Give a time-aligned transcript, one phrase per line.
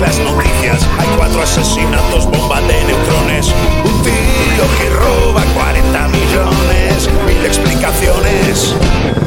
[0.00, 0.88] las noticias.
[0.98, 3.54] Hay cuatro asesinatos, bomba de neutrones.
[3.84, 7.10] Un tío que roba 40 millones.
[7.26, 8.74] Mil explicaciones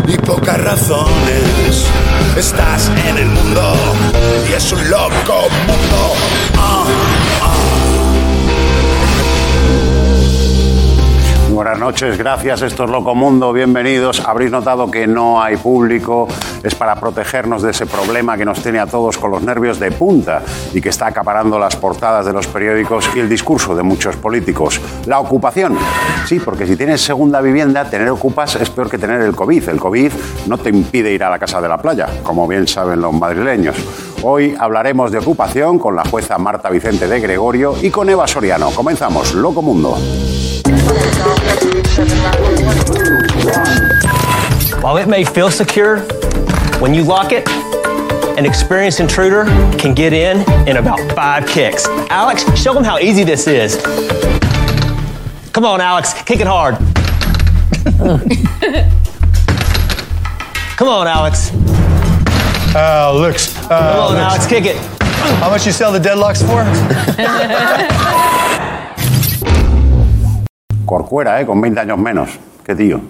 [0.08, 1.88] y pocas razones.
[2.36, 3.74] Estás en el mundo
[4.50, 6.78] y es un loco mundo.
[11.58, 12.62] Buenas noches, gracias.
[12.62, 14.20] Esto es Loco Mundo, bienvenidos.
[14.20, 16.28] Habréis notado que no hay público,
[16.68, 19.92] es para protegernos de ese problema que nos tiene a todos con los nervios de
[19.92, 20.42] punta
[20.74, 24.80] y que está acaparando las portadas de los periódicos y el discurso de muchos políticos.
[25.06, 25.78] La ocupación.
[26.26, 29.70] Sí, porque si tienes segunda vivienda, tener ocupas es peor que tener el COVID.
[29.70, 30.12] El COVID
[30.48, 33.78] no te impide ir a la casa de la playa, como bien saben los madrileños.
[34.24, 38.72] Hoy hablaremos de ocupación con la jueza Marta Vicente de Gregorio y con Eva Soriano.
[38.72, 39.98] Comenzamos, Loco Mundo.
[44.82, 46.02] While it may feel secure,
[46.80, 47.48] when you lock it,
[48.38, 49.46] an experienced intruder
[49.78, 51.86] can get in in about five kicks.
[52.10, 53.78] Alex, show them how easy this is.
[55.52, 56.78] Come on, Alex, kick it hard.
[60.78, 61.52] Come on, Alex.
[62.76, 63.54] Alex.
[63.68, 64.78] Come on, Alex, kick it.
[65.42, 66.64] How much you sell the deadlocks for?
[70.86, 71.46] Corcuera, ¿eh?
[71.46, 72.30] con 20 años menos.
[72.64, 73.02] Qué tío.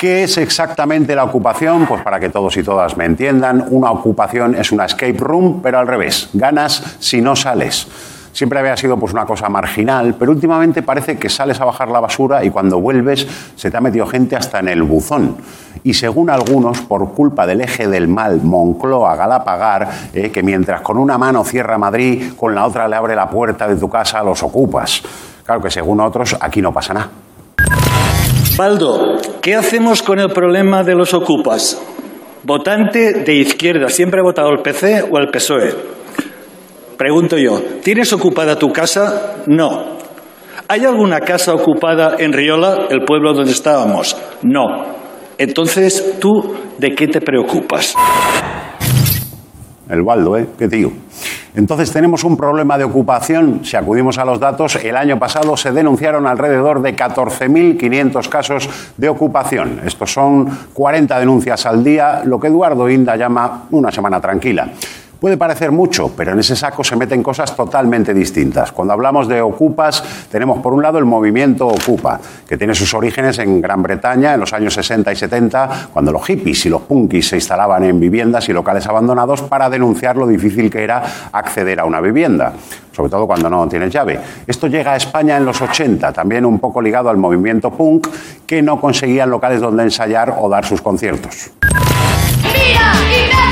[0.00, 1.84] ¿Qué es exactamente la ocupación?
[1.86, 5.78] Pues para que todos y todas me entiendan, una ocupación es una escape room, pero
[5.78, 6.30] al revés.
[6.32, 7.86] Ganas si no sales.
[8.32, 12.00] Siempre había sido pues una cosa marginal, pero últimamente parece que sales a bajar la
[12.00, 15.36] basura y cuando vuelves se te ha metido gente hasta en el buzón.
[15.84, 20.96] Y según algunos, por culpa del eje del mal Moncloa Galapagar, eh, que mientras con
[20.96, 24.24] una mano cierra Madrid, con la otra le abre la puerta de tu casa a
[24.24, 25.02] los ocupas.
[25.44, 27.10] Claro que según otros, aquí no pasa nada.
[28.60, 31.80] Baldo, ¿qué hacemos con el problema de los ocupas?
[32.42, 35.74] Votante de izquierda, ¿siempre ha votado el PC o el PSOE?
[36.98, 39.36] Pregunto yo, ¿tienes ocupada tu casa?
[39.46, 39.96] No.
[40.68, 44.14] ¿Hay alguna casa ocupada en Riola, el pueblo donde estábamos?
[44.42, 44.66] No.
[45.38, 47.94] Entonces, ¿tú de qué te preocupas?
[49.90, 50.46] El Baldo, ¿eh?
[50.58, 50.92] Qué tío.
[51.54, 53.64] Entonces tenemos un problema de ocupación.
[53.64, 59.08] Si acudimos a los datos, el año pasado se denunciaron alrededor de 14.500 casos de
[59.08, 59.80] ocupación.
[59.84, 64.68] Estos son 40 denuncias al día, lo que Eduardo Inda llama una semana tranquila.
[65.20, 68.72] Puede parecer mucho, pero en ese saco se meten cosas totalmente distintas.
[68.72, 73.38] Cuando hablamos de ocupas, tenemos por un lado el movimiento Ocupa, que tiene sus orígenes
[73.38, 77.28] en Gran Bretaña en los años 60 y 70, cuando los hippies y los punkis
[77.28, 81.84] se instalaban en viviendas y locales abandonados para denunciar lo difícil que era acceder a
[81.84, 82.54] una vivienda,
[82.90, 84.18] sobre todo cuando no tienes llave.
[84.46, 88.08] Esto llega a España en los 80, también un poco ligado al movimiento punk,
[88.46, 91.50] que no conseguían locales donde ensayar o dar sus conciertos.
[92.42, 93.49] Mira,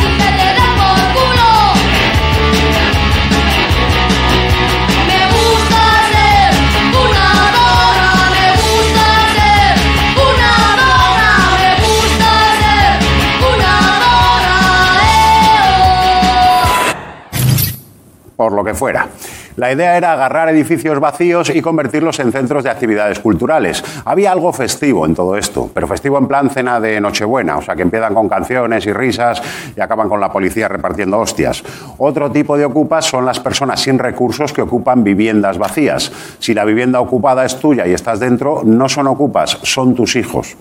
[18.39, 19.09] por lo que fuera.
[19.57, 23.83] La idea era agarrar edificios vacíos y convertirlos en centros de actividades culturales.
[24.05, 27.75] Había algo festivo en todo esto, pero festivo en plan cena de Nochebuena, o sea
[27.75, 29.43] que empiezan con canciones y risas
[29.77, 31.65] y acaban con la policía repartiendo hostias.
[31.99, 36.13] Otro tipo de ocupas son las personas sin recursos que ocupan viviendas vacías.
[36.39, 40.57] Si la vivienda ocupada es tuya y estás dentro, no son ocupas, son tus hijos.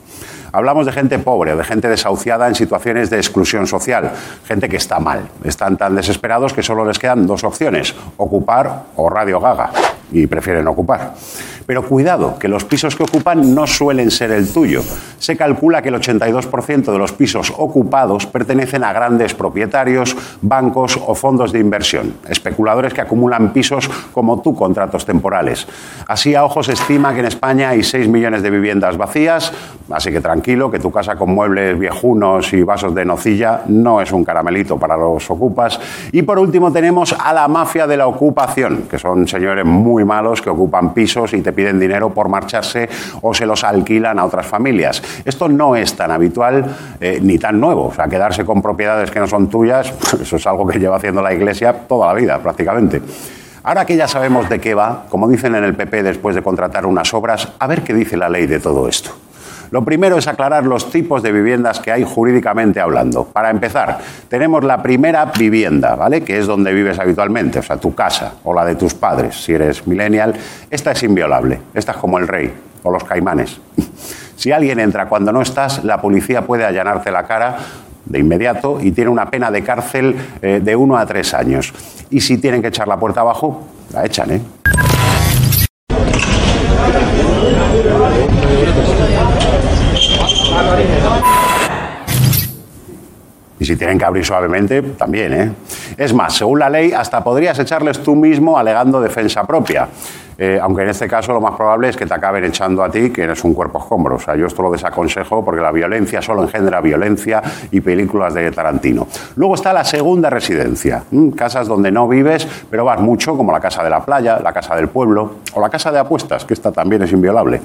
[0.51, 4.11] Hablamos de gente pobre, de gente desahuciada en situaciones de exclusión social,
[4.45, 5.27] gente que está mal.
[5.43, 9.71] Están tan desesperados que solo les quedan dos opciones, ocupar o radio gaga,
[10.12, 11.13] y prefieren ocupar.
[11.68, 14.81] Pero cuidado, que los pisos que ocupan no suelen ser el tuyo.
[15.19, 21.13] Se calcula que el 82% de los pisos ocupados pertenecen a grandes propietarios, bancos o
[21.13, 25.68] fondos de inversión, especuladores que acumulan pisos como tú contratos temporales.
[26.07, 29.51] Así a ojos estima que en España hay 6 millones de viviendas vacías,
[29.89, 34.13] así que tranquilo, que tu casa con muebles viejunos y vasos de nocilla no es
[34.13, 35.77] un caramelito para los ocupas.
[36.13, 40.41] Y por último tenemos a la mafia de la ocupación, que son señores muy malos
[40.41, 42.89] que ocupan pisos y te piden dinero por marcharse
[43.21, 45.01] o se los alquilan a otras familias.
[45.25, 46.65] Esto no es tan habitual
[46.99, 47.88] eh, ni tan nuevo.
[47.88, 51.21] O sea, quedarse con propiedades que no son tuyas, eso es algo que lleva haciendo
[51.21, 53.01] la Iglesia toda la vida prácticamente.
[53.63, 56.85] Ahora que ya sabemos de qué va, como dicen en el PP después de contratar
[56.85, 59.26] unas obras, a ver qué dice la ley de todo esto.
[59.71, 63.25] Lo primero es aclarar los tipos de viviendas que hay jurídicamente hablando.
[63.25, 63.99] Para empezar,
[64.29, 66.21] tenemos la primera vivienda, ¿vale?
[66.21, 69.53] Que es donde vives habitualmente, o sea, tu casa o la de tus padres, si
[69.53, 70.33] eres millennial.
[70.69, 71.59] Esta es inviolable.
[71.73, 72.53] Esta es como el rey
[72.83, 73.59] o los caimanes.
[74.37, 77.57] Si alguien entra cuando no estás, la policía puede allanarte la cara
[78.05, 81.73] de inmediato y tiene una pena de cárcel eh, de uno a tres años.
[82.11, 84.41] Y si tienen que echar la puerta abajo, la echan, ¿eh?
[93.67, 95.51] Si tienen que abrir suavemente, también, ¿eh?
[95.97, 99.87] Es más, según la ley, hasta podrías echarles tú mismo alegando defensa propia.
[100.38, 103.10] Eh, aunque en este caso lo más probable es que te acaben echando a ti,
[103.10, 104.16] que eres un cuerpo escombro.
[104.16, 107.42] O sea, yo esto lo desaconsejo porque la violencia solo engendra violencia
[107.72, 109.07] y películas de Tarantino.
[109.36, 111.04] Luego está la segunda residencia,
[111.36, 114.75] casas donde no vives, pero vas mucho, como la casa de la playa, la casa
[114.75, 117.62] del pueblo o la casa de apuestas, que esta también es inviolable.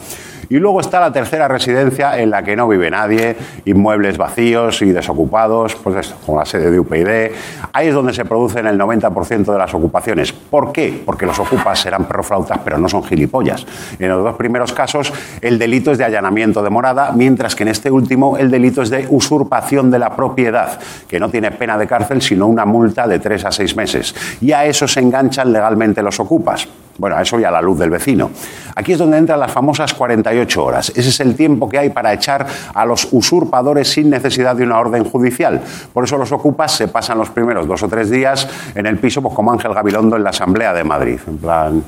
[0.49, 4.93] Y luego está la tercera residencia en la que no vive nadie, inmuebles vacíos y
[4.93, 7.33] desocupados, pues esto, como la sede de UPyD.
[7.73, 10.33] Ahí es donde se producen el 90% de las ocupaciones.
[10.33, 11.03] ¿Por qué?
[11.05, 13.67] Porque los ocupas serán perroflautas, pero no son gilipollas.
[13.99, 17.69] En los dos primeros casos, el delito es de allanamiento de morada, mientras que en
[17.69, 20.79] este último el delito es de usurpación de la propiedad,
[21.09, 24.14] que no tiene pena de cárcel, sino una multa de tres a seis meses.
[24.41, 26.69] Y a eso se enganchan legalmente los ocupas.
[26.99, 28.31] Bueno, eso y a la luz del vecino.
[28.75, 30.93] Aquí es donde entran las famosas 48 horas.
[30.94, 34.79] Ese es el tiempo que hay para echar a los usurpadores sin necesidad de una
[34.79, 35.61] orden judicial.
[35.93, 39.21] Por eso los ocupas se pasan los primeros dos o tres días en el piso,
[39.21, 41.19] pues como Ángel Gabilondo en la Asamblea de Madrid.
[41.27, 41.83] En plan,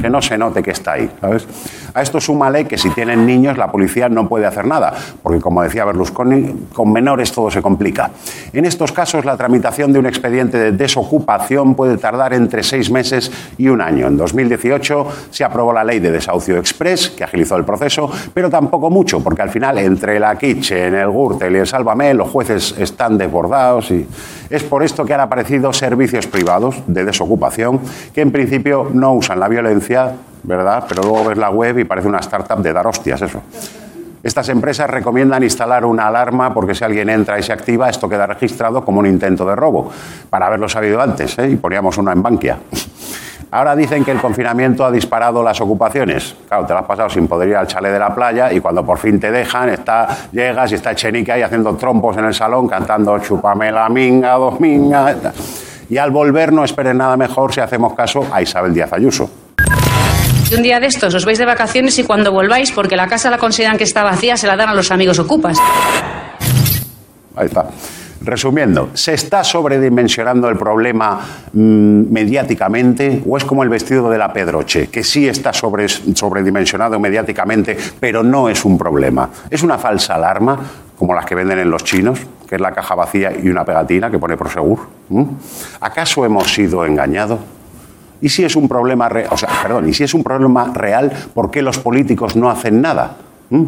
[0.00, 1.46] que no se note que está ahí, ¿sabes?
[1.94, 5.62] A esto súmale que si tienen niños la policía no puede hacer nada, porque como
[5.62, 8.10] decía Berlusconi, con menores todo se complica.
[8.52, 13.32] En estos casos la tramitación de un expediente de desocupación puede tardar entre seis meses
[13.58, 14.06] y un año.
[14.06, 14.16] En
[14.48, 19.22] 2018 se aprobó la ley de desahucio express, que agilizó el proceso, pero tampoco mucho,
[19.22, 23.90] porque al final entre la Kitchen, el Gürtel y el Sálvame, los jueces están desbordados
[23.90, 24.06] y
[24.48, 27.80] es por esto que han aparecido servicios privados de desocupación
[28.14, 30.12] que en principio no usan la violencia,
[30.42, 30.84] ¿verdad?
[30.88, 33.42] Pero luego ves la web y parece una startup de dar hostias, eso.
[34.22, 38.26] Estas empresas recomiendan instalar una alarma porque si alguien entra y se activa, esto queda
[38.26, 39.90] registrado como un intento de robo,
[40.28, 41.48] para haberlo sabido antes, ¿eh?
[41.50, 42.58] y poníamos una en Bankia.
[43.52, 46.36] Ahora dicen que el confinamiento ha disparado las ocupaciones.
[46.46, 48.84] Claro, te lo has pasado sin poder ir al chalet de la playa y cuando
[48.84, 52.68] por fin te dejan, está, llegas y está Chenica ahí haciendo trompos en el salón,
[52.68, 55.16] cantando Chúpame la minga, dos mingas.
[55.88, 59.28] Y al volver no esperen nada mejor si hacemos caso a Isabel Díaz Ayuso.
[60.56, 63.38] Un día de estos os vais de vacaciones y cuando volváis, porque la casa la
[63.38, 65.58] consideran que está vacía, se la dan a los amigos ocupas.
[67.36, 67.66] Ahí está.
[68.22, 71.20] Resumiendo, ¿se está sobredimensionando el problema
[71.54, 77.00] mm, mediáticamente o es como el vestido de la Pedroche, que sí está sobre, sobredimensionado
[77.00, 79.30] mediáticamente, pero no es un problema?
[79.48, 80.58] ¿Es una falsa alarma,
[80.98, 84.10] como las que venden en los chinos, que es la caja vacía y una pegatina
[84.10, 84.80] que pone Prosegur?
[85.08, 85.24] ¿Mm?
[85.80, 87.40] ¿Acaso hemos sido engañados?
[88.20, 91.10] ¿Y si es un problema, re- o sea, perdón, y si es un problema real,
[91.32, 93.16] ¿por qué los políticos no hacen nada?
[93.48, 93.64] ¿Mm?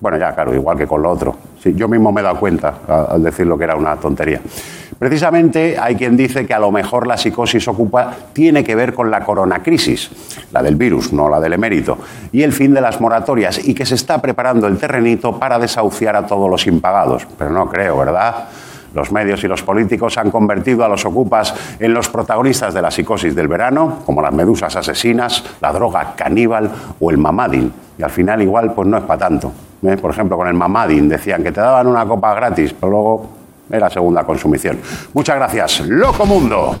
[0.00, 1.36] Bueno, ya, claro, igual que con lo otro.
[1.64, 2.74] Yo mismo me he dado cuenta
[3.08, 4.40] al decir lo que era una tontería.
[4.98, 9.10] Precisamente hay quien dice que a lo mejor la psicosis ocupa tiene que ver con
[9.10, 10.10] la coronacrisis,
[10.52, 11.98] la del virus, no la del emérito,
[12.32, 16.16] y el fin de las moratorias, y que se está preparando el terrenito para desahuciar
[16.16, 17.26] a todos los impagados.
[17.38, 18.48] Pero no creo, ¿verdad?
[18.94, 22.90] Los medios y los políticos han convertido a los ocupas en los protagonistas de la
[22.90, 26.70] psicosis del verano, como las medusas asesinas, la droga caníbal
[27.00, 27.72] o el mamadin.
[27.98, 29.52] Y al final igual pues no es para tanto.
[29.86, 29.96] ¿Eh?
[29.96, 33.26] Por ejemplo, con el mamadin decían que te daban una copa gratis, pero luego
[33.70, 34.78] era segunda consumición.
[35.12, 35.80] Muchas gracias.
[35.86, 36.76] Loco Mundo.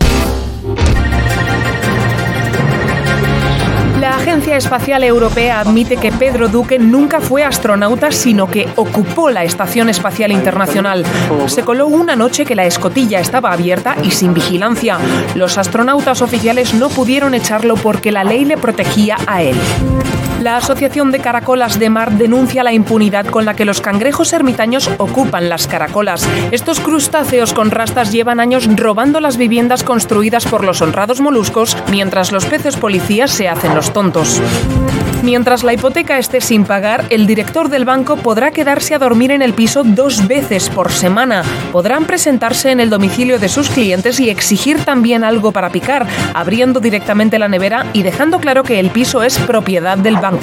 [4.00, 9.44] La Agencia Espacial Europea admite que Pedro Duque nunca fue astronauta, sino que ocupó la
[9.44, 11.04] Estación Espacial Internacional.
[11.46, 14.98] Se coló una noche que la escotilla estaba abierta y sin vigilancia.
[15.34, 19.56] Los astronautas oficiales no pudieron echarlo porque la ley le protegía a él.
[20.44, 24.90] La Asociación de Caracolas de Mar denuncia la impunidad con la que los cangrejos ermitaños
[24.98, 26.28] ocupan las caracolas.
[26.50, 32.30] Estos crustáceos con rastas llevan años robando las viviendas construidas por los honrados moluscos, mientras
[32.30, 34.42] los peces policías se hacen los tontos.
[35.22, 39.40] Mientras la hipoteca esté sin pagar, el director del banco podrá quedarse a dormir en
[39.40, 41.42] el piso dos veces por semana.
[41.72, 46.78] Podrán presentarse en el domicilio de sus clientes y exigir también algo para picar, abriendo
[46.78, 50.33] directamente la nevera y dejando claro que el piso es propiedad del banco.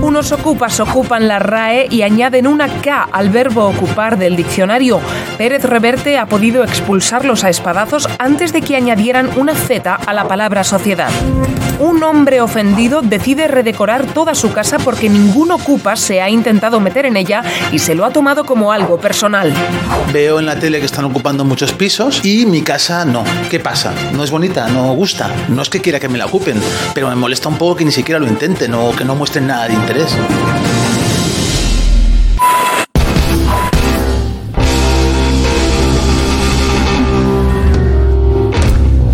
[0.00, 5.00] Unos ocupas ocupan la RAE y añaden una K al verbo ocupar del diccionario.
[5.36, 10.28] Pérez Reverte ha podido expulsarlos a espadazos antes de que añadieran una Z a la
[10.28, 11.10] palabra sociedad.
[11.80, 17.06] Un hombre ofendido decide redecorar toda su casa porque ningún ocupa se ha intentado meter
[17.06, 19.52] en ella y se lo ha tomado como algo personal.
[20.12, 23.22] Veo en la tele que están ocupando muchos pisos y mi casa no.
[23.48, 23.92] ¿Qué pasa?
[24.12, 25.30] No es bonita, no gusta.
[25.48, 26.60] No es que quiera que me la ocupen,
[26.94, 29.72] pero me molesta un poco que ni siquiera lo intenten o no muestren nada de
[29.72, 30.14] interés.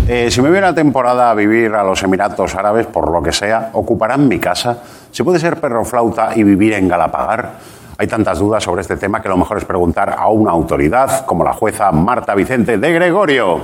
[0.09, 3.31] Eh, si me viene una temporada a vivir a los Emiratos Árabes, por lo que
[3.31, 4.79] sea, ¿ocuparán mi casa?
[5.11, 7.53] ¿Se puede ser perro flauta y vivir en Galapagar?
[7.97, 11.45] Hay tantas dudas sobre este tema que lo mejor es preguntar a una autoridad como
[11.45, 13.61] la jueza Marta Vicente de Gregorio.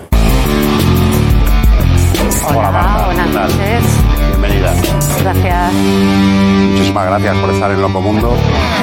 [2.48, 4.11] Hola, Buenas noches.
[4.62, 5.02] Bienvenida.
[5.22, 5.74] Gracias.
[5.74, 8.32] Muchísimas gracias por estar en Loco Mundo.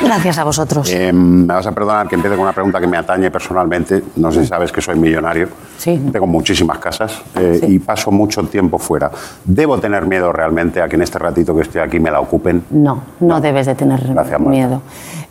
[0.02, 0.90] Gracias a vosotros.
[0.90, 4.02] Eh, me vas a perdonar que empiece con una pregunta que me atañe personalmente.
[4.16, 5.49] No sé si sabes que soy millonario.
[5.76, 6.00] Sí.
[6.12, 9.11] Tengo muchísimas casas eh, y paso mucho tiempo fuera.
[9.44, 12.64] ¿Debo tener miedo realmente a que en este ratito que estoy aquí me la ocupen?
[12.70, 14.80] No, no, debes de tener Gracias, Marta.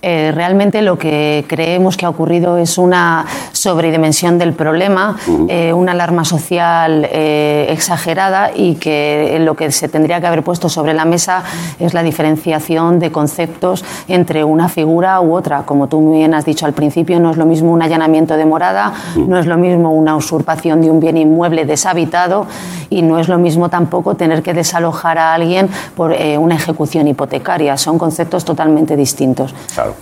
[0.04, 5.18] Eh, realmente lo que creemos que ha ocurrido es una sobredimensión del problema,
[5.50, 10.70] eh, una alarma social eh, exagerada y que lo que se tendría que haber puesto
[10.70, 11.44] sobre la mesa
[11.80, 15.64] es la diferenciación de conceptos entre una figura u otra.
[15.64, 18.94] Como tú bien has dicho al principio, no es lo mismo un allanamiento de morada,
[19.16, 22.46] no es lo mismo una usurpación de un bien inmueble deshabitado
[22.92, 27.78] y no es lo mismo tampoco tener que desalojar a alguien por una ejecución hipotecaria.
[27.78, 29.54] Son conceptos totalmente distintos.
[29.74, 29.97] Claro.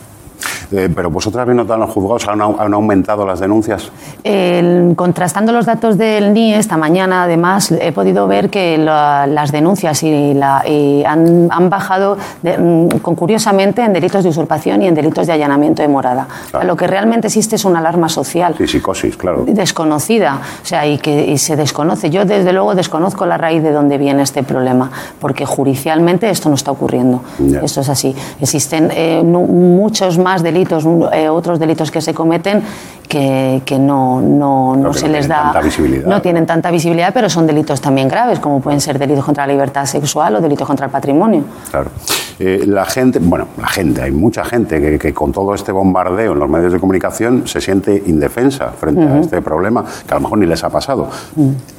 [0.71, 3.91] Eh, pero vosotras habéis notado en los juzgados, ¿han, han aumentado las denuncias?
[4.23, 9.51] El- contrastando los datos del NIE esta mañana, además, he podido ver que la- las
[9.51, 14.81] denuncias y la- y han, han bajado de- mm, con, curiosamente en delitos de usurpación
[14.81, 16.27] y en delitos de allanamiento de morada.
[16.47, 18.55] O sea, lo que realmente existe es una alarma social.
[18.57, 19.43] Sí, psicosis, claro.
[19.47, 22.09] desconocida, o sea, y que y se desconoce.
[22.09, 26.55] Yo desde luego desconozco la raíz de dónde viene este problema, porque judicialmente esto no
[26.55, 27.21] está ocurriendo.
[27.39, 27.59] Ya.
[27.61, 28.15] Esto es así.
[28.41, 30.54] Existen eh, nu- muchos más delitos,
[30.85, 32.61] un- eh, otros delitos que se cometen
[33.07, 36.07] que, que no, no, no Claro, que se no les tienen da, tanta visibilidad.
[36.07, 39.53] no tienen tanta visibilidad, pero son delitos también graves, como pueden ser delitos contra la
[39.53, 41.43] libertad sexual o delitos contra el patrimonio.
[41.69, 41.89] Claro.
[42.39, 46.33] Eh, la gente, bueno, la gente, hay mucha gente que, que con todo este bombardeo
[46.33, 50.21] en los medios de comunicación se siente indefensa frente a este problema, que a lo
[50.21, 51.07] mejor ni les ha pasado.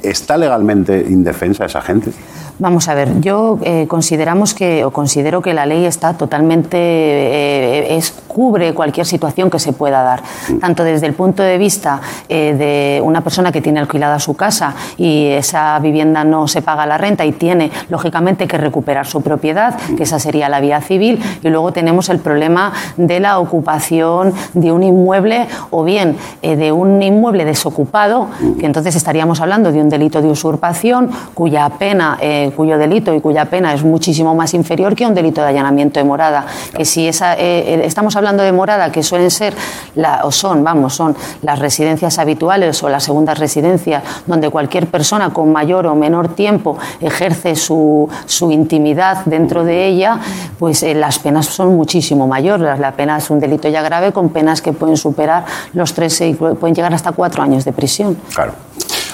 [0.01, 2.11] ¿Está legalmente indefensa esa gente?
[2.59, 7.97] Vamos a ver, yo eh, consideramos que o considero que la ley está totalmente eh,
[7.97, 10.21] es, cubre cualquier situación que se pueda dar,
[10.61, 14.75] tanto desde el punto de vista eh, de una persona que tiene alquilada su casa
[14.95, 19.75] y esa vivienda no se paga la renta y tiene lógicamente que recuperar su propiedad,
[19.97, 24.71] que esa sería la vía civil, y luego tenemos el problema de la ocupación de
[24.71, 28.27] un inmueble o bien eh, de un inmueble desocupado,
[28.59, 32.19] que entonces estaríamos hablando de un delito de usurpación cuya pena,
[32.51, 36.03] cuyo delito y cuya pena es muchísimo más inferior que un delito de allanamiento de
[36.03, 36.45] morada.
[36.75, 39.53] Que si eh, eh, estamos hablando de morada, que suelen ser
[39.95, 45.31] la, o son, vamos, son las residencias habituales o las segundas residencias donde cualquier persona
[45.31, 50.19] con mayor o menor tiempo ejerce su, su intimidad dentro de ella,
[50.59, 52.79] pues eh, las penas son muchísimo mayores.
[52.79, 56.21] La pena es un delito ya grave con penas que pueden superar los tres,
[56.59, 58.17] pueden llegar hasta cuatro años de prisión.
[58.33, 58.53] Claro.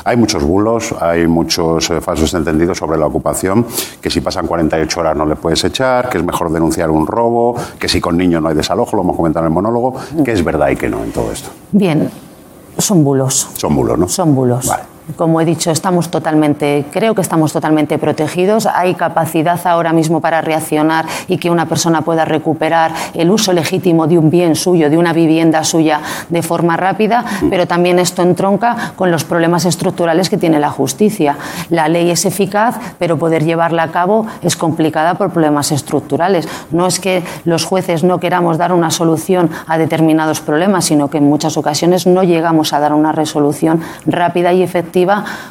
[0.05, 3.65] Hay muchos bulos, hay muchos eh, falsos entendidos sobre la ocupación,
[4.01, 7.55] que si pasan 48 horas no le puedes echar, que es mejor denunciar un robo,
[7.79, 10.43] que si con niños no hay desalojo, lo hemos comentado en el monólogo, que es
[10.43, 11.49] verdad y que no en todo esto.
[11.71, 12.09] Bien,
[12.77, 13.49] son bulos.
[13.55, 14.07] Son bulos, ¿no?
[14.07, 14.69] Son bulos.
[15.17, 18.67] Como he dicho, estamos totalmente, creo que estamos totalmente protegidos.
[18.67, 24.07] Hay capacidad ahora mismo para reaccionar y que una persona pueda recuperar el uso legítimo
[24.07, 28.93] de un bien suyo, de una vivienda suya, de forma rápida, pero también esto entronca
[28.95, 31.35] con los problemas estructurales que tiene la justicia.
[31.69, 36.47] La ley es eficaz, pero poder llevarla a cabo es complicada por problemas estructurales.
[36.71, 41.17] No es que los jueces no queramos dar una solución a determinados problemas, sino que
[41.17, 44.92] en muchas ocasiones no llegamos a dar una resolución rápida y efectiva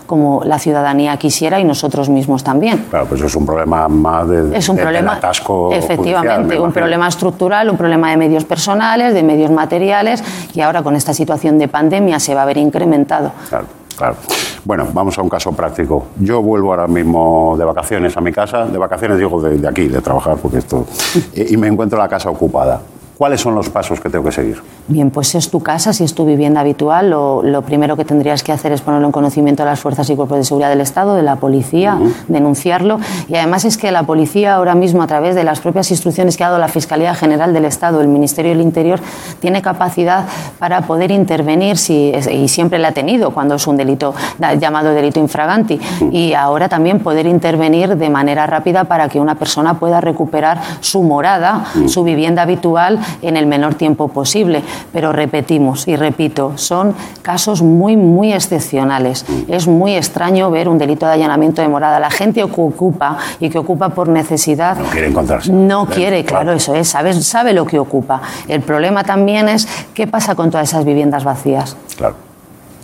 [0.06, 2.86] como la ciudadanía quisiera y nosotros mismos también.
[2.90, 6.58] Claro, pues es un problema más de, Es un de- del problema, atasco judicial, efectivamente,
[6.60, 10.22] un problema estructural, un problema de medios personales, de medios materiales
[10.54, 13.32] y ahora con esta situación de pandemia se va a ver incrementado.
[13.48, 14.16] Claro, claro.
[14.64, 16.04] Bueno, vamos a un caso práctico.
[16.20, 19.88] Yo vuelvo ahora mismo de vacaciones a mi casa, de vacaciones digo de, de aquí,
[19.88, 20.86] de trabajar, porque esto,
[21.34, 22.80] y, y me encuentro la casa ocupada.
[23.18, 24.60] ¿Cuáles son los pasos que tengo que seguir?
[24.88, 28.42] Bien, pues es tu casa, si es tu vivienda habitual, lo, lo primero que tendrías
[28.42, 31.14] que hacer es ponerlo en conocimiento de las fuerzas y cuerpos de seguridad del Estado,
[31.14, 32.98] de la policía, denunciarlo.
[33.28, 36.44] Y además es que la policía ahora mismo, a través de las propias instrucciones que
[36.44, 38.98] ha dado la Fiscalía General del Estado, el Ministerio del Interior,
[39.40, 40.24] tiene capacidad
[40.58, 44.14] para poder intervenir, si, y siempre la ha tenido cuando es un delito
[44.58, 49.78] llamado delito infraganti, y ahora también poder intervenir de manera rápida para que una persona
[49.78, 54.62] pueda recuperar su morada, su vivienda habitual en el menor tiempo posible.
[54.92, 59.24] Pero repetimos y repito, son casos muy, muy excepcionales.
[59.48, 62.00] Es muy extraño ver un delito de allanamiento de morada.
[62.00, 65.52] La gente que ocupa y que ocupa por necesidad No quiere encontrarse.
[65.52, 68.22] no quiere, claro, eso es, sabe, sabe lo que ocupa.
[68.48, 71.76] El problema también es qué pasa con todas esas viviendas vacías.
[71.96, 72.31] Claro.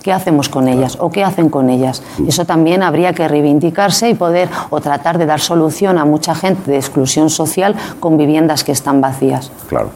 [0.03, 2.03] ¿Qué hacemos con ellas o qué hacen con ellas?
[2.27, 6.71] Eso también habría que reivindicarse y poder o tratar de dar solución a mucha gente
[6.71, 9.51] de exclusión social con viviendas que están vacías.
[9.69, 9.91] Claro.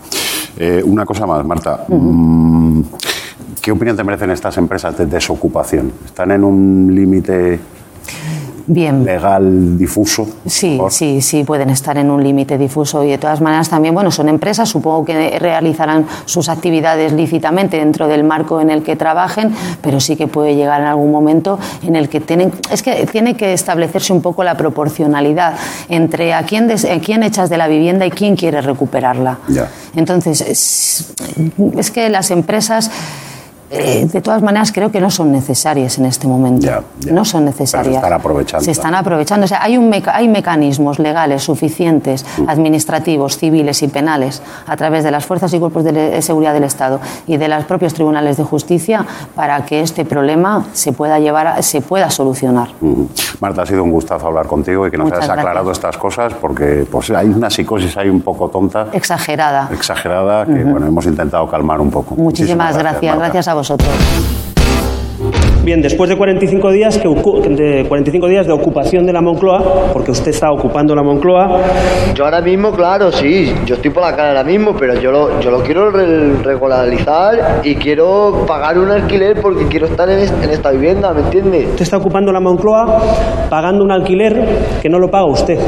[0.57, 1.85] Eh, una cosa más, Marta.
[1.89, 2.83] Mm,
[3.61, 5.93] ¿Qué opinión te merecen estas empresas de desocupación?
[6.05, 7.61] ¿Están en un límite
[8.67, 9.05] Bien.
[9.05, 10.27] legal difuso?
[10.47, 14.11] Sí, sí, sí, pueden estar en un límite difuso y de todas maneras también, bueno,
[14.11, 19.53] son empresas, supongo que realizarán sus actividades lícitamente dentro del marco en el que trabajen,
[19.83, 23.35] pero sí que puede llegar en algún momento en el que tienen, es que tiene
[23.37, 25.55] que establecerse un poco la proporcionalidad
[25.89, 29.39] entre a quién, des- a quién echas de la vivienda y quién quiere recuperarla.
[29.49, 29.69] Ya.
[29.97, 31.13] Entonces, es,
[31.77, 32.91] es que las empresas...
[33.73, 36.69] eh, de todas maneras, creo que no son necesarias en este momento.
[37.11, 37.97] No son necesarias.
[37.97, 38.65] están aprovechando.
[38.65, 39.45] Se están aprovechando.
[39.45, 45.05] O sea, hay, un meca- hay mecanismos legales suficientes, administrativos, civiles y penales, a través
[45.05, 48.45] de las fuerzas y cuerpos de seguridad del Estado y de los propios tribunales de
[48.45, 52.69] justicia, para que este problema se pueda llevar, a- se pueda solucionar.
[52.81, 53.09] Ujú.
[53.41, 55.47] Marta, ha sido un gustazo hablar contigo y que nos Muchas hayas gracias.
[55.47, 59.69] aclarado estas cosas porque pues, hay una psicosis ahí un poco tonta, Exagerada.
[59.73, 62.15] exagerada, que bueno, hemos intentado calmar un poco.
[62.17, 63.03] Muchísimas gracias.
[63.17, 63.25] Marta.
[63.25, 63.62] Gracias a vosotros.
[65.65, 70.11] Bien, después de 45 días, que de 45 días de ocupación de la Moncloa, porque
[70.11, 71.61] usted está ocupando la Moncloa,
[72.17, 75.39] Yo ahora mismo, claro, sí, yo estoy por la cara ahora mismo, pero yo lo,
[75.41, 80.51] yo lo quiero re- regularizar y quiero pagar un alquiler porque quiero estar en, en
[80.51, 81.69] esta vivienda, ¿me entiendes?
[81.69, 83.01] usted está ocupando la Moncloa
[83.49, 84.45] pagando un alquiler
[84.83, 85.59] que no lo paga usted.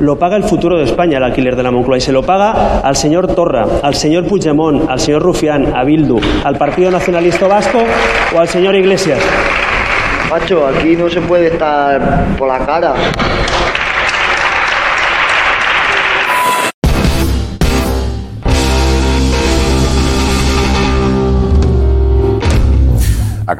[0.00, 2.80] Lo paga el futuro de España, el alquiler de la Moncloa, y se lo paga
[2.80, 7.78] al señor Torra, al señor Puigdemont, al señor Rufián, a Bildu, al Partido Nacionalista Vasco
[8.34, 9.20] o al señor Iglesias.
[10.30, 12.94] Macho, aquí no se puede estar por la cara.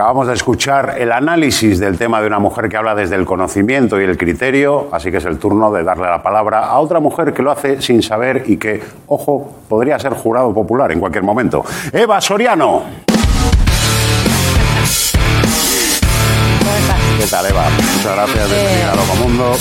[0.05, 3.99] Acabamos de escuchar el análisis del tema de una mujer que habla desde el conocimiento
[3.99, 7.33] y el criterio, así que es el turno de darle la palabra a otra mujer
[7.33, 11.65] que lo hace sin saber y que, ojo, podría ser jurado popular en cualquier momento.
[11.91, 12.83] Eva Soriano.
[17.19, 17.65] ¿Qué tal, Eva?
[17.71, 18.51] Muchas gracias.
[18.51, 19.57] Bienvenida a Loco Mundo.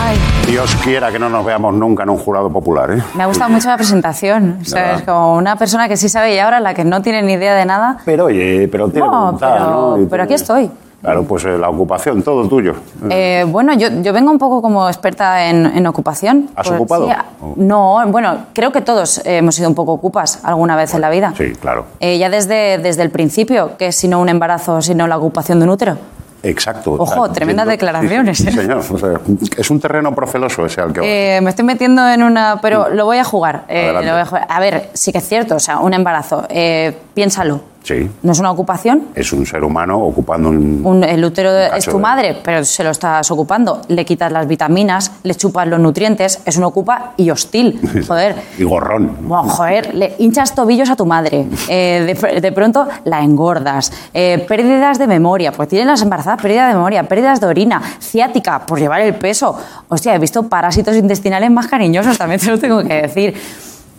[0.00, 3.02] Ay, Dios quiera que no nos veamos nunca en un jurado popular, ¿eh?
[3.14, 4.58] me ha gustado mucho la presentación.
[4.60, 7.22] O sea, es como una persona que sí sabe y ahora la que no tiene
[7.22, 7.98] ni idea de nada.
[8.04, 10.06] Pero oye, pero tiene No, voluntad, pero, ¿no?
[10.10, 10.70] Pero aquí estoy.
[11.00, 12.74] Claro, pues eh, la ocupación, todo tuyo.
[13.10, 16.48] Eh, bueno, yo, yo vengo un poco como experta en, en ocupación.
[16.56, 17.04] ¿Has Pues, ocupado?
[17.06, 20.94] sí, a- no, bueno, creo que todos eh, hemos sido un poco ocupas alguna vez
[20.94, 21.34] en la vida.
[21.36, 21.84] Sí, claro.
[22.00, 25.64] Eh, ya desde, desde el principio, que si no un embarazo, sino la ocupación de
[25.66, 25.98] un útero.
[26.44, 26.92] Exacto.
[26.98, 28.62] Ojo, tremendas declaraciones, Sí, sí, ¿eh?
[28.62, 28.84] señor.
[28.90, 29.20] O sea,
[29.56, 31.36] es un terreno proceloso ese al que.
[31.36, 32.60] Eh, me estoy metiendo en una...
[32.60, 33.64] Pero lo voy a jugar.
[33.68, 34.46] eh, lo voy a, jugar.
[34.48, 36.46] A ver, sí que es cierto, o sea, un embarazo.
[36.48, 37.73] eh, piénsalo.
[37.84, 38.10] Sí.
[38.22, 39.08] ¿No es una ocupación?
[39.14, 40.80] Es un ser humano ocupando un.
[40.84, 43.82] Un- el útero es tu de- madre, pero se lo estás ocupando.
[43.88, 47.78] Le quitas las vitaminas, le chupas los nutrientes, es un ocupa y hostil.
[48.08, 48.36] Joder.
[48.58, 49.18] Y gorrón.
[49.28, 51.46] Bueno, joder, le hinchas tobillos a tu madre.
[51.68, 53.92] Eh, de, de pronto la engordas.
[54.14, 58.64] Eh, pérdidas de memoria, pues tienen las embarazadas pérdida de memoria, pérdidas de orina, ciática,
[58.64, 59.54] por llevar el peso.
[59.90, 63.34] Hostia, he visto parásitos intestinales más cariñosos, también te lo tengo que decir.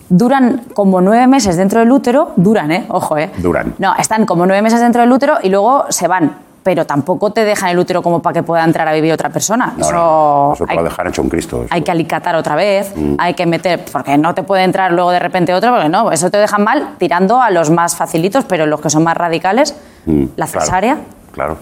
[0.08, 2.84] Duran como nueve meses dentro del útero, duran, ¿eh?
[2.88, 3.30] Ojo, ¿eh?
[3.38, 3.74] Duran.
[3.78, 6.44] No, están como nueve meses dentro del útero y luego se van.
[6.62, 9.74] Pero tampoco te dejan el útero como para que pueda entrar a vivir otra persona.
[9.76, 11.58] No, eso no, eso te hay, lo dejar hecho un Cristo.
[11.64, 11.68] eso.
[11.72, 13.14] hay que alicatar otra vez, Mm.
[13.18, 16.28] hay que meter, porque no te puede entrar luego de repente otro, porque no, eso
[16.28, 20.24] te dejan mal tirando a los más facilitos, pero los que son más radicales, Mm,
[20.36, 20.98] la claro, cesárea.
[21.32, 21.56] Claro.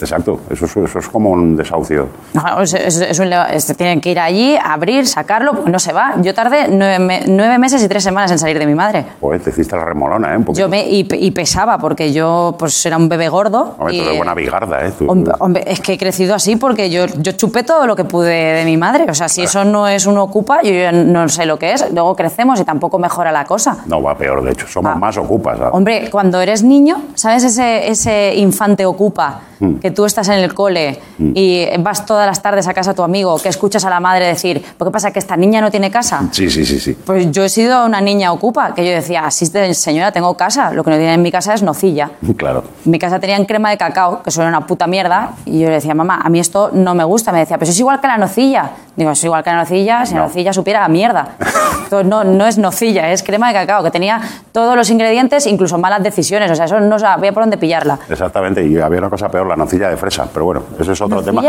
[0.00, 0.40] Exacto.
[0.50, 2.08] Eso, es- eso es como un desahucio.
[2.34, 5.78] No, es, es- es un leo- es- tienen que ir allí, abrir, sacarlo, pues no
[5.78, 6.14] se va.
[6.22, 9.04] Yo tardé nueve, me- nueve meses y tres semanas en salir de mi madre.
[9.20, 10.36] Pues te hiciste la remolona, ¿eh?
[10.36, 10.54] Un.
[10.54, 13.74] Yo me, y, y pesaba, porque yo pues era un bebé gordo.
[13.78, 14.92] Hombre, tú eres buena bigarda, ¿eh?
[14.98, 18.04] Tú- Hombre, hombre, es que he crecido así porque yo, yo chupé todo lo que
[18.04, 19.06] pude de mi madre.
[19.08, 21.84] O sea, si eso no es un ocupa, yo ya no sé lo que es.
[21.92, 23.78] Luego crecemos y tampoco mejora la cosa.
[23.86, 24.66] No, va peor, de hecho.
[24.68, 24.72] Ah.
[24.72, 25.58] Somos más ocupas.
[25.58, 25.74] ¿sabes?
[25.74, 29.40] Hombre, cuando eres niño, ¿sabes ese, ese infante ocupa?
[29.58, 29.74] Mm.
[29.80, 31.32] Que tú estás en el cole Mm.
[31.34, 34.26] y vas todas las tardes a casa de tu amigo, que escuchas a la madre
[34.26, 36.22] decir, ¿por qué pasa que esta niña no tiene casa?
[36.32, 36.94] Sí, sí, sí, sí.
[36.94, 40.82] Pues yo he sido una niña ocupa, que yo decía, sí, señora, tengo casa, lo
[40.84, 42.10] que no tiene en mi casa es nocilla.
[42.36, 42.64] Claro.
[42.84, 45.74] En mi casa tenían crema de cacao, que era una puta mierda, y yo le
[45.74, 47.32] decía, mamá, a mí esto no me gusta.
[47.32, 48.70] Me decía, pero es igual que la nocilla.
[48.96, 50.26] Digo, es igual que la nocilla, si la No.
[50.28, 51.36] nocilla supiera a mierda.
[51.84, 54.20] Entonces, no, no es nocilla, es crema de cacao, que tenía
[54.52, 56.50] todos los ingredientes, incluso malas decisiones.
[56.50, 57.98] O sea, eso no sabía por dónde pillarla.
[58.08, 58.64] Exactamente.
[58.66, 59.46] Y había una cosa peor.
[59.46, 61.42] La nocilla de fresa, pero bueno, eso es otro tema.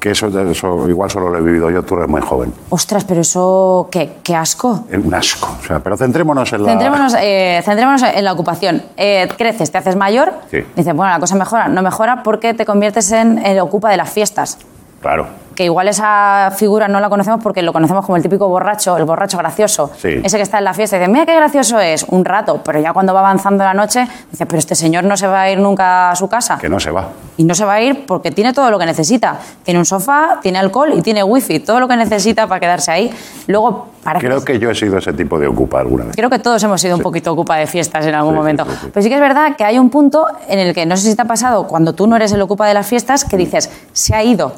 [0.00, 2.52] Que eso, eso igual solo lo he vivido yo, tú eres muy joven.
[2.70, 4.84] Ostras, pero eso, qué, qué asco.
[4.92, 5.48] Un asco.
[5.60, 6.70] O sea, pero centrémonos en la.
[6.70, 8.82] Centrémonos, eh, centrémonos en la ocupación.
[8.96, 10.58] Eh, creces, te haces mayor, Sí.
[10.76, 11.68] dices, bueno, la cosa mejora.
[11.68, 14.58] No mejora porque te conviertes en el ocupa de las fiestas.
[15.00, 15.26] Claro.
[15.56, 19.04] Que igual esa figura no la conocemos porque lo conocemos como el típico borracho, el
[19.04, 19.90] borracho gracioso.
[19.96, 20.20] Sí.
[20.22, 22.60] Ese que está en la fiesta y dice, mira qué gracioso es, un rato.
[22.64, 25.50] Pero ya cuando va avanzando la noche, dice, pero este señor no se va a
[25.50, 26.58] ir nunca a su casa.
[26.58, 27.08] Que no se va.
[27.38, 29.38] Y no se va a ir porque tiene todo lo que necesita.
[29.62, 31.60] Tiene un sofá, tiene alcohol y tiene wifi.
[31.60, 33.10] Todo lo que necesita para quedarse ahí.
[33.46, 36.16] Luego, parece Creo que yo he sido ese tipo de ocupa alguna vez.
[36.16, 38.66] Creo que todos hemos sido un poquito ocupa de fiestas en algún Sí, momento.
[38.92, 41.16] Pero sí que es verdad que hay un punto en el que no sé si
[41.16, 44.14] te ha pasado cuando tú no eres el ocupa de las fiestas que dices, se
[44.14, 44.52] ha ido.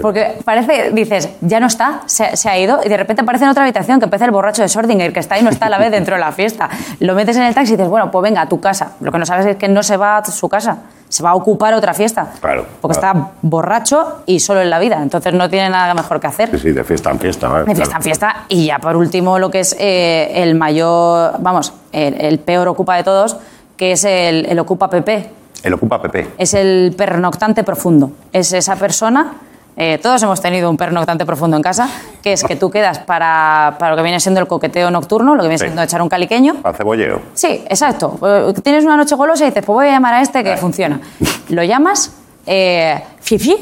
[0.00, 3.50] Porque parece, dices, ya no está, se, se ha ido, y de repente aparece en
[3.50, 5.78] otra habitación que empieza el borracho de Sordinger, que está ahí no está a la
[5.78, 6.70] vez dentro de la fiesta.
[7.00, 8.92] Lo metes en el taxi y dices, bueno, pues venga, a tu casa.
[9.00, 11.34] Lo que no sabes es que no se va a su casa, se va a
[11.34, 12.28] ocupar otra fiesta.
[12.40, 12.64] Claro.
[12.80, 16.50] Porque está borracho y solo en la vida, entonces no tiene nada mejor que hacer.
[16.52, 17.48] Sí, sí, de fiesta en fiesta.
[17.48, 17.64] ¿vale?
[17.66, 18.36] De fiesta en fiesta.
[18.48, 22.96] Y ya por último, lo que es eh, el mayor, vamos, el, el peor ocupa
[22.96, 23.36] de todos,
[23.76, 25.30] que es el, el ocupa PP.
[25.64, 26.28] El ocupa PP.
[26.38, 28.10] Es el pernoctante profundo.
[28.32, 29.34] Es esa persona.
[29.76, 31.88] Eh, todos hemos tenido un pernoctante profundo en casa,
[32.22, 35.42] que es que tú quedas para, para lo que viene siendo el coqueteo nocturno, lo
[35.42, 35.64] que viene Sí.
[35.64, 36.56] siendo echar un caliqueño.
[36.62, 37.20] Al cebolleo.
[37.34, 38.18] Sí, exacto.
[38.24, 41.00] Eh, Tienes una noche golosa y dices, pues voy a llamar a este que funciona.
[41.48, 42.12] Lo llamas,
[42.46, 43.56] eh, fifi,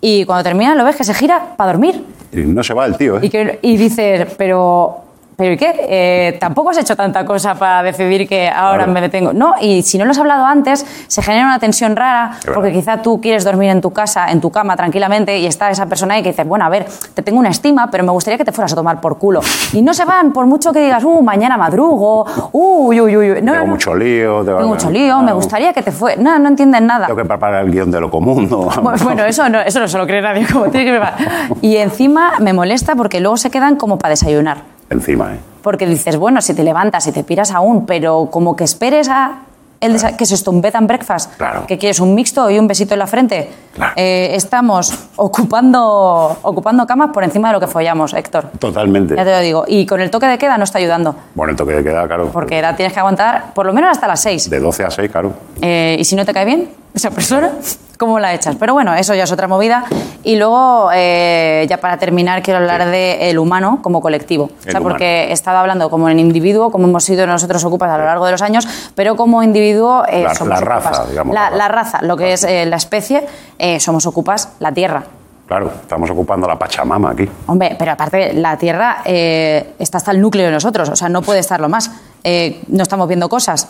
[0.00, 2.04] y cuando termina lo ves que se gira para dormir.
[2.32, 3.20] Y no se va el tío, ¿eh?
[3.22, 5.00] Y, que, y dices, pero,
[5.36, 5.74] pero ¿y qué?
[5.88, 8.92] Eh, tampoco has hecho tanta cosa para decidir que ahora Claro.
[8.92, 9.32] me detengo.
[9.32, 12.54] No, y si no lo has hablado antes, se genera una tensión rara, verdad.
[12.54, 15.86] porque quizá tú quieres dormir en tu casa, en tu cama, tranquilamente, y está esa
[15.86, 18.44] persona ahí que dice, bueno, a ver, te tengo una estima, pero me gustaría que
[18.44, 19.40] te fueras a tomar por culo.
[19.72, 23.28] Y no se van, por mucho que digas, uh, mañana madrugo, uh, uy, uy, uy.
[23.42, 24.44] No, tengo no, mucho lío.
[24.44, 26.16] Tengo mucho lío, me gustaría que te fue.
[26.16, 27.06] No, no entienden nada.
[27.06, 28.48] Tengo que preparar el guion de lo común.
[28.50, 28.68] ¿no?
[28.82, 31.18] Bueno, bueno, eso no, eso no se lo cree nadie como tiene que preparar.
[31.60, 34.71] Y encima me molesta porque luego se quedan como para desayunar.
[34.92, 35.38] Encima, ¿eh?
[35.62, 39.40] Porque dices, bueno, si te levantas y te piras aún, pero como que esperes a
[39.80, 41.66] el desa- que es esto, un bed and breakfast, Claro.
[41.66, 43.50] que quieres un mixto y un besito en la frente.
[43.96, 48.46] Eh, estamos ocupando, ocupando camas por encima de lo que follamos, Héctor.
[48.58, 49.16] Totalmente.
[49.16, 49.64] Ya te lo digo.
[49.66, 52.28] Y con el toque de queda no está ayudando, Bueno, el toque de queda, claro.
[52.32, 54.50] porque ahora tienes que aguantar por lo menos hasta las 6.
[54.50, 55.32] De 12 a 6, claro.
[55.60, 57.50] Eh, y si no te cae bien esa persona,
[57.98, 58.56] ¿cómo la echas?
[58.58, 59.84] Pero bueno, eso ya es otra movida.
[60.24, 64.44] Y luego, eh, ya para terminar, quiero hablar del humano como colectivo.
[64.44, 64.88] O El sea, humano.
[64.94, 68.26] porque he estado hablando como en individuo, como hemos sido nosotros ocupas a lo largo
[68.26, 71.68] de los años, pero como individuo eh, La- somos la raza, digamos, La, la la
[71.68, 73.24] raza, lo que es eh, la especie,
[73.62, 75.04] eh, somos ocupas la tierra.
[75.46, 77.28] Claro, estamos ocupando la Pachamama aquí.
[77.46, 81.22] Hombre, pero aparte, la Tierra eh, está hasta el núcleo de nosotros, o sea, no
[81.22, 81.90] puede estarlo más.
[82.24, 83.68] Eh, no estamos viendo cosas.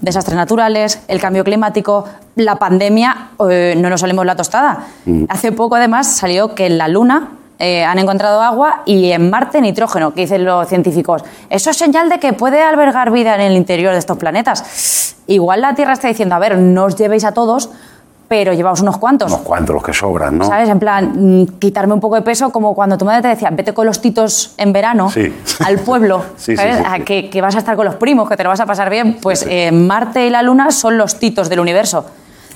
[0.00, 4.88] Desastres naturales, el cambio climático, la pandemia, eh, no nos salimos la tostada.
[5.28, 10.12] Hace poco, además, salió que en la Luna han encontrado agua y en Marte nitrógeno,
[10.12, 11.24] que dicen los científicos.
[11.48, 15.16] Eso es señal de que puede albergar vida en el interior de estos planetas.
[15.26, 17.70] Igual la Tierra está diciendo, a ver, no os llevéis a todos,
[18.28, 19.30] pero llevaos unos cuantos.
[19.32, 20.46] Unos cuantos los que sobran, ¿no?
[20.46, 20.68] ¿Sabes?
[20.68, 21.12] En plan,
[21.42, 24.00] mm, quitarme un poco de peso, como cuando tu madre te decía, vete con los
[24.00, 25.32] titos en verano Sí.
[25.64, 26.76] al pueblo, Sí, ¿sabes?
[26.78, 27.02] sí, A sí.
[27.02, 29.18] que, que vas a estar con los primos, que te lo vas a pasar bien.
[29.22, 32.04] Pues eh, Marte y la Luna son los titos del universo.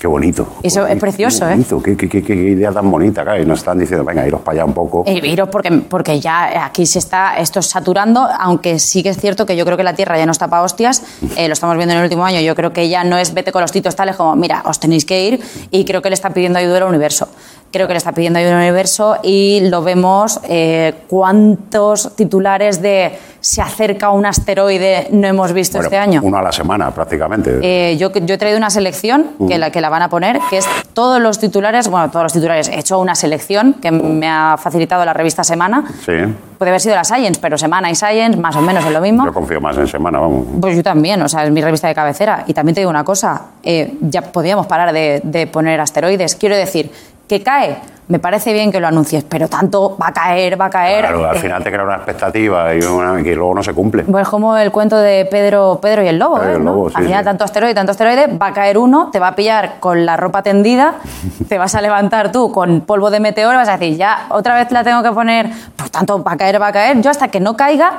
[0.01, 0.47] Qué bonito.
[0.63, 1.49] Eso es precioso, qué ¿eh?
[1.51, 3.39] bonito, Qué, qué- qué- qué idea tan bonita, claro.
[3.39, 5.03] Y nos están diciendo, venga, iros para allá un poco.
[5.05, 9.45] Eh, iros porque, porque ya aquí se está esto saturando, aunque sí que es cierto
[9.45, 11.03] que yo creo que la Tierra ya no está para hostias,
[11.37, 13.51] eh, lo estamos viendo en el último año, yo creo que ya no es vete
[13.51, 16.31] con los titos tales como, mira, os tenéis que ir, y creo que le está
[16.31, 17.27] pidiendo ayuda al universo.
[17.71, 23.17] Creo que le está pidiendo ayuda al universo y lo vemos eh, cuántos titulares de
[23.39, 26.21] se acerca un asteroide no hemos visto Bueno, este año.
[26.23, 27.59] Uno a la semana, prácticamente.
[27.63, 30.57] Eh, yo, yo he traído una selección que, la, que la van a poner, que
[30.57, 32.69] es todos los titulares, bueno, todos los titulares.
[32.69, 35.85] He hecho una selección que me ha facilitado la revista Semana.
[36.05, 36.13] sí.
[36.59, 39.25] Puede haber sido la Science, pero Semana y Science más o menos es lo mismo.
[39.25, 40.45] Yo confío más en semana, vamos.
[40.61, 42.43] Pues yo también, o sea, es mi revista de cabecera.
[42.45, 46.35] Y también te digo una cosa, eh, ya podíamos parar de, de poner asteroides.
[46.35, 46.91] Quiero decir,
[47.31, 47.77] que cae,
[48.09, 50.99] me parece bien que lo anuncies, pero tanto va a caer, va a caer.
[50.99, 54.03] Claro, al eh, final te crea una expectativa y una, que luego no se cumple.
[54.03, 56.39] Pues como el cuento de Pedro, Pedro y el lobo.
[56.39, 56.55] Pedro ¿eh?
[56.57, 56.71] el ¿no?
[56.73, 57.25] lobo, sí, Al final, sí.
[57.25, 60.43] tanto asteroide, tanto asteroide, va a caer uno, te va a pillar con la ropa
[60.43, 60.95] tendida,
[61.47, 64.69] te vas a levantar tú con polvo de meteoro vas a decir, ya, otra vez
[64.73, 66.99] la tengo que poner, pues tanto va a caer, va a caer.
[67.01, 67.93] Yo hasta que no caiga,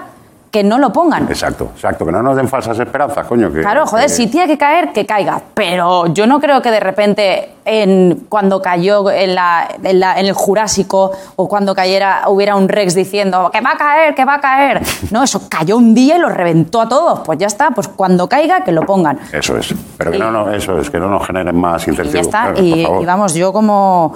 [0.53, 1.25] que no lo pongan.
[1.29, 3.51] Exacto, exacto, que no nos den falsas esperanzas, coño.
[3.51, 5.41] Que, Claro, joder, que- si tiene que caer, que caiga.
[5.55, 10.27] Pero yo no creo que de repente, en, cuando cayó en, la- en la- en
[10.27, 14.35] el Jurásico o cuando cayera, hubiera un Rex diciendo que va a caer, que va
[14.35, 14.83] a caer.
[15.11, 17.21] No, eso cayó un día y lo reventó a todos.
[17.21, 19.19] Pues ya está, pues cuando caiga, que lo pongan.
[19.33, 19.75] Eso es.
[19.97, 22.21] Pero que no, no, eso es, que no nos generen más Y ya incertidumbre.
[22.21, 22.43] está.
[22.53, 24.15] Claro, y vamos, yo como.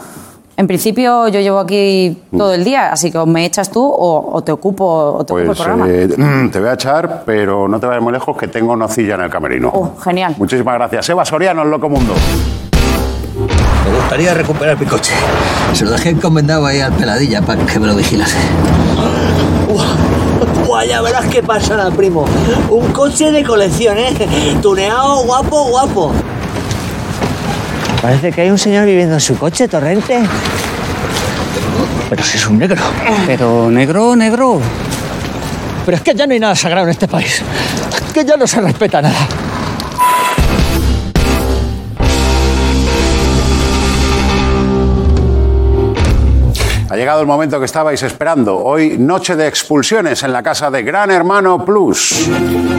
[0.58, 4.30] En principio yo llevo aquí todo el día, así que o me echas tú o,
[4.32, 4.84] o te ocupo,
[5.18, 5.86] o te ocupo Pues el programa.
[5.90, 9.20] eh, te voy a echar, pero no te vayas muy lejos, que tengo nocilla en
[9.22, 9.70] el camerino.
[9.74, 10.34] Oh, genial.
[10.38, 11.08] Muchísimas gracias.
[11.10, 12.14] Eva Soriano, en Loco Mundo.
[13.90, 15.12] Me gustaría recuperar mi coche.
[15.74, 18.38] Se lo dejé encomendado ahí al peladilla para que me lo vigilase.
[20.66, 22.24] Buah, ya verás qué pasa, primo.
[22.70, 24.14] Un coche de colección, ¿eh?
[24.62, 26.12] Tuneado, guapo, guapo.
[28.06, 30.22] Parece que hay un señor viviendo en su coche, Torrente.
[32.08, 32.80] Pero si es un negro.
[33.26, 34.60] Pero negro, negro.
[35.84, 37.42] Pero es que ya no hay nada sagrado en este país.
[38.06, 39.26] Es que ya no se respeta nada.
[46.96, 48.56] Ha llegado el momento que estabais esperando.
[48.56, 52.26] Hoy, noche de expulsiones en la casa de Gran Hermano Plus.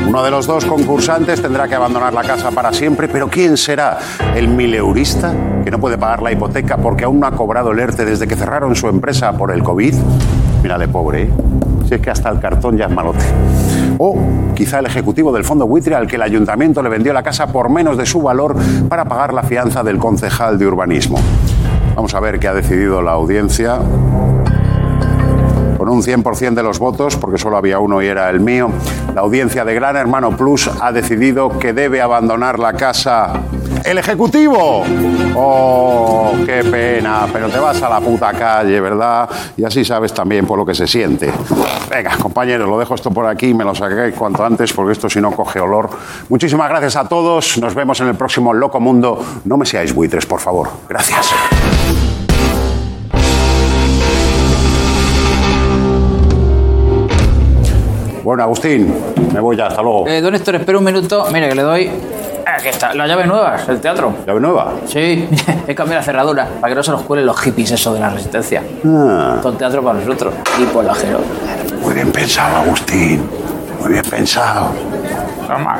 [0.08, 4.00] Uno de los dos concursantes tendrá que abandonar la casa para siempre, pero ¿quién será?
[4.34, 5.32] ¿El mileurista
[5.64, 8.36] que no puede pagar la hipoteca porque aún no ha cobrado el ERTE desde que
[8.36, 9.94] cerraron su empresa por el COVID?
[10.64, 11.30] Mírale, pobre, ¿eh?
[11.88, 13.24] Si es que hasta el cartón ya es malote.
[14.00, 14.18] O
[14.56, 17.70] quizá el ejecutivo del fondo buitre al que el ayuntamiento le vendió la casa por
[17.70, 18.56] menos de su valor
[18.90, 21.20] para pagar la fianza del concejal de urbanismo.
[21.98, 23.80] Vamos a ver qué ha decidido la audiencia.
[25.80, 28.70] Con un 100% de los votos, porque solo había uno y era el mío,
[29.16, 33.42] la audiencia de Gran Hermano Plus ha decidido que debe abandonar la casa
[33.84, 34.84] el Ejecutivo.
[35.36, 39.28] Oh, qué pena, pero te vas a la puta calle, ¿verdad?
[39.56, 41.32] Y así sabes también por lo que se siente.
[41.90, 45.20] Venga, compañeros, lo dejo esto por aquí, me lo saqué cuanto antes, porque esto si
[45.20, 45.90] no coge olor.
[46.30, 49.20] Muchísimas gracias a todos, nos vemos en el próximo Loco Mundo.
[49.46, 50.70] No me seáis buitres, por favor.
[50.88, 51.34] Gracias.
[58.28, 58.94] Bueno, Agustín,
[59.34, 60.06] me voy ya, hasta luego.
[60.06, 61.28] Eh, don Héctor, espera un minuto.
[61.32, 61.90] Mire, que le doy.
[62.46, 64.14] Aquí está, las llaves nuevas, el teatro.
[64.28, 64.74] ¿Llave nueva?
[64.86, 65.30] Sí,
[65.68, 68.10] he cambiado la cerradura para que no se nos cuelen los hippies, eso de la
[68.10, 68.62] resistencia.
[68.86, 71.20] Ah, el teatro para nosotros y por la Jero.
[71.82, 73.26] muy bien pensado, Agustín.
[73.80, 74.72] Muy bien pensado.
[75.48, 75.78] Toma.